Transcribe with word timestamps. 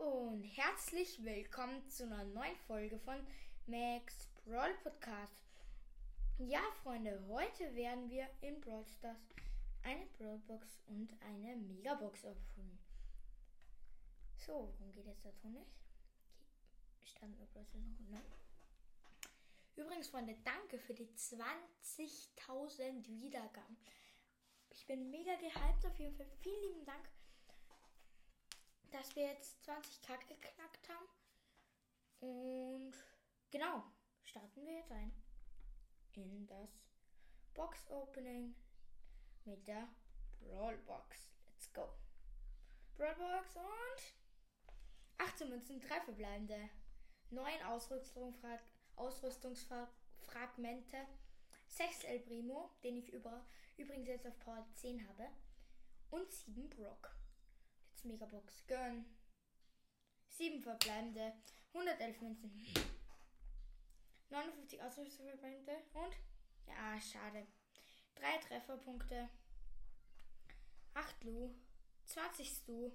und 0.00 0.44
herzlich 0.56 1.22
willkommen 1.22 1.86
zu 1.90 2.04
einer 2.04 2.24
neuen 2.24 2.56
Folge 2.66 2.98
von 3.00 3.16
Max 3.66 4.30
Brawl 4.46 4.72
Podcast. 4.82 5.44
Ja, 6.38 6.62
Freunde, 6.82 7.22
heute 7.28 7.74
werden 7.74 8.08
wir 8.08 8.26
in 8.40 8.58
Brawl 8.62 8.86
Stars 8.86 9.18
eine 9.82 10.06
Brawlbox 10.16 10.80
und 10.86 11.10
eine 11.20 11.54
Megabox 11.54 12.24
öffnen. 12.24 12.78
So, 14.38 14.72
worum 14.78 14.92
geht 14.94 15.06
es 15.06 15.20
dazu 15.20 15.48
nicht? 15.48 15.70
Stand 17.04 17.38
nur 17.38 17.46
Brawl 17.48 17.66
Stars 17.66 17.84
noch, 17.84 18.08
ne? 18.08 18.22
Übrigens, 19.76 20.08
Freunde, 20.08 20.34
danke 20.44 20.78
für 20.78 20.94
die 20.94 21.10
20.000 21.14 23.06
Wiedergaben. 23.20 23.76
Ich 24.70 24.86
bin 24.86 25.10
mega 25.10 25.34
gehypt 25.34 25.84
auf 25.84 25.98
jeden 25.98 26.16
Fall. 26.16 26.30
Vielen 26.40 26.62
lieben 26.62 26.86
Dank 26.86 27.06
dass 28.90 29.16
wir 29.16 29.24
jetzt 29.24 29.68
20k 29.68 30.28
geknackt 30.28 30.88
haben. 30.88 31.08
Und 32.20 32.94
genau, 33.50 33.82
starten 34.22 34.64
wir 34.66 34.74
jetzt 34.74 34.92
ein 34.92 35.12
in 36.12 36.46
das 36.46 36.70
Box 37.54 37.88
Opening 37.88 38.54
mit 39.44 39.66
der 39.66 39.88
Brawl 40.40 40.76
Box. 40.78 41.30
Let's 41.46 41.72
go. 41.72 41.88
Brawl 42.96 43.14
Box 43.14 43.56
und 43.56 43.64
18 45.18 45.48
Münzen, 45.48 45.80
3 45.80 46.00
verbleibende, 46.00 46.68
9 47.30 47.62
Ausrüstung, 47.62 48.34
Ausrüstungsfragmente, 48.96 51.06
6 51.68 52.04
El 52.04 52.20
Primo, 52.20 52.70
den 52.82 52.96
ich 52.96 53.12
über, 53.12 53.46
übrigens 53.76 54.08
jetzt 54.08 54.26
auf 54.26 54.38
Power 54.40 54.66
10 54.74 55.06
habe, 55.08 55.28
und 56.10 56.30
7 56.30 56.68
Brock. 56.70 57.14
Megabox. 58.04 58.66
Gönn. 58.66 59.04
7 60.28 60.62
verbleibende. 60.62 61.32
111 61.72 62.20
Münzen. 62.20 62.50
59 64.30 64.82
Ausrüstungsverbände 64.82 65.76
und 65.92 66.16
ja, 66.66 67.00
schade. 67.00 67.46
3 68.16 68.38
Trefferpunkte. 68.38 69.28
8 70.94 71.24
Lu. 71.24 71.54
20 72.06 72.48
Stu. 72.48 72.92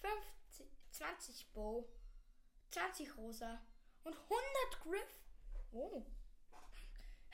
50, 0.00 0.66
20 0.90 1.52
Bo. 1.52 1.88
20 2.70 3.16
Rosa. 3.16 3.60
Und 4.04 4.14
100 4.14 4.80
Griff. 4.82 5.20
Oh. 5.72 6.04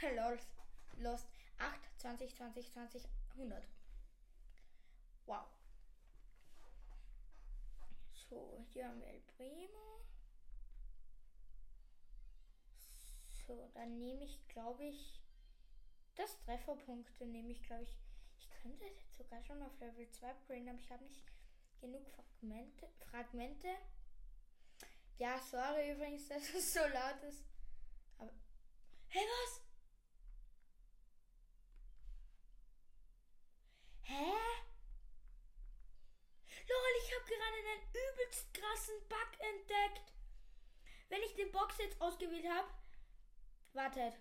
Lol. 0.14 0.38
Lost. 0.98 1.26
8, 1.58 2.00
20, 2.00 2.34
20, 2.36 2.72
20, 2.72 3.08
100. 3.36 3.66
Wow. 5.26 5.55
So, 8.28 8.64
hier 8.72 8.88
haben 8.88 9.00
wir 9.00 9.08
El 9.08 9.20
Primo. 9.20 10.04
So, 13.46 13.70
dann 13.74 13.98
nehme 13.98 14.24
ich, 14.24 14.46
glaube 14.48 14.84
ich, 14.84 15.22
das 16.16 16.38
Trefferpunkte 16.40 17.26
nehme 17.26 17.52
ich, 17.52 17.62
glaube 17.62 17.84
ich. 17.84 17.96
Ich 18.38 18.50
könnte 18.50 18.84
jetzt 18.84 19.16
sogar 19.16 19.42
schon 19.42 19.62
auf 19.62 19.78
Level 19.78 20.10
2 20.10 20.34
bringen, 20.46 20.68
aber 20.70 20.78
ich 20.78 20.90
habe 20.90 21.04
nicht 21.04 21.22
genug 21.80 22.08
Fragmente. 22.08 22.88
Fragmente. 23.10 23.68
Ja, 25.18 25.38
sorry 25.38 25.92
übrigens, 25.92 26.28
dass 26.28 26.54
es 26.54 26.72
so 26.72 26.80
laut 26.80 27.22
ist. 27.28 27.44
Aber. 28.18 28.32
Hey, 29.08 29.22
was? 29.22 29.62
Hä? 34.02 34.32
Lol, 36.68 36.92
ich 37.04 37.14
habe 37.14 37.24
gerade 37.24 37.56
einen 37.56 37.82
übelst 37.90 38.54
krassen 38.76 38.94
Bug 39.08 39.40
entdeckt. 39.54 40.12
Wenn 41.08 41.22
ich 41.22 41.34
den 41.34 41.50
Box 41.50 41.78
jetzt 41.78 42.00
ausgewählt 42.00 42.46
habe. 42.48 42.68
Wartet. 43.72 44.14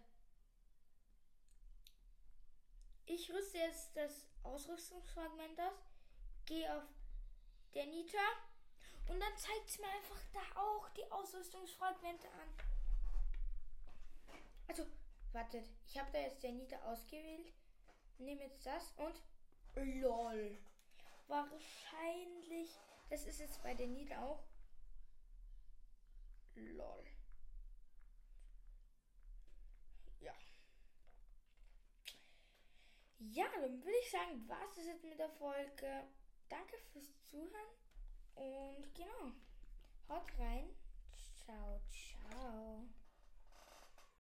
Ich 3.06 3.32
rüste 3.32 3.58
jetzt 3.58 3.96
das 3.96 4.26
Ausrüstungsfragment 4.44 5.60
aus. 5.60 5.74
Gehe 6.46 6.74
auf 6.76 6.84
der 7.74 7.86
Nita. 7.88 8.18
Und 9.08 9.20
dann 9.20 9.38
zeigt 9.38 9.70
es 9.70 9.80
mir 9.80 9.88
einfach 9.88 10.22
da 10.34 10.62
auch 10.62 10.90
die 10.90 11.12
Ausrüstungsfragmente 11.12 12.28
an. 12.28 12.50
Also, 14.68 14.86
wartet. 15.34 15.70
Ich 15.88 15.98
habe 15.98 16.10
da 16.12 16.20
jetzt 16.20 16.42
der 16.44 16.54
Nita 16.54 16.78
ausgewählt. 16.84 17.52
Nehme 18.18 18.44
jetzt 18.44 18.66
das 18.66 18.94
und. 18.98 19.22
LOL 19.76 20.58
wahrscheinlich. 21.28 22.70
Das 23.10 23.26
ist 23.26 23.40
jetzt 23.40 23.62
bei 23.62 23.74
den 23.74 23.94
Nied 23.94 24.14
auch. 24.14 24.44
Lol. 26.56 27.04
Ja. 30.20 30.34
Ja, 33.20 33.46
dann 33.60 33.84
würde 33.84 33.98
ich 34.02 34.12
sagen, 34.12 34.44
was 34.48 34.78
ist 34.78 34.88
jetzt 34.88 35.04
mit 35.04 35.20
der 35.20 35.30
Folge. 35.30 36.04
Danke 36.50 36.78
fürs 36.92 37.22
Zuhören 37.24 37.52
und 38.36 38.94
genau. 38.94 39.32
Haut 40.10 40.32
rein. 40.38 40.70
Ciao, 41.18 41.46
ciao. 41.46 41.75